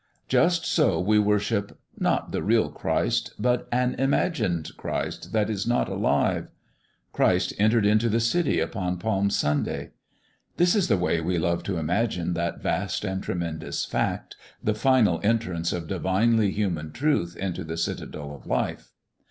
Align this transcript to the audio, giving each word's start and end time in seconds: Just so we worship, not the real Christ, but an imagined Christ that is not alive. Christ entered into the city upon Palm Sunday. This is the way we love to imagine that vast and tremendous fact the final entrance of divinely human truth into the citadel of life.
Just 0.27 0.65
so 0.65 0.99
we 0.99 1.19
worship, 1.19 1.79
not 1.95 2.31
the 2.31 2.41
real 2.41 2.71
Christ, 2.71 3.35
but 3.37 3.67
an 3.71 3.93
imagined 3.99 4.71
Christ 4.75 5.31
that 5.31 5.47
is 5.47 5.67
not 5.67 5.87
alive. 5.87 6.47
Christ 7.13 7.53
entered 7.59 7.85
into 7.85 8.09
the 8.09 8.19
city 8.19 8.59
upon 8.59 8.97
Palm 8.97 9.29
Sunday. 9.29 9.91
This 10.57 10.73
is 10.75 10.87
the 10.87 10.97
way 10.97 11.21
we 11.21 11.37
love 11.37 11.61
to 11.65 11.77
imagine 11.77 12.33
that 12.33 12.63
vast 12.63 13.05
and 13.05 13.21
tremendous 13.21 13.85
fact 13.85 14.35
the 14.63 14.73
final 14.73 15.19
entrance 15.21 15.71
of 15.71 15.85
divinely 15.85 16.49
human 16.49 16.91
truth 16.91 17.37
into 17.37 17.63
the 17.63 17.77
citadel 17.77 18.33
of 18.33 18.47
life. 18.47 18.93